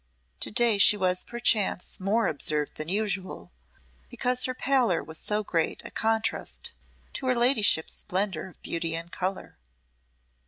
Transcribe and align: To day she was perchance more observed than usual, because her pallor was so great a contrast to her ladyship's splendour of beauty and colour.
To 0.39 0.49
day 0.49 0.79
she 0.79 0.97
was 0.97 1.23
perchance 1.23 1.99
more 1.99 2.25
observed 2.27 2.73
than 2.77 2.89
usual, 2.89 3.51
because 4.09 4.45
her 4.45 4.55
pallor 4.55 5.03
was 5.03 5.19
so 5.19 5.43
great 5.43 5.79
a 5.85 5.91
contrast 5.91 6.73
to 7.13 7.27
her 7.27 7.35
ladyship's 7.35 7.93
splendour 7.93 8.47
of 8.47 8.61
beauty 8.63 8.95
and 8.95 9.11
colour. 9.11 9.59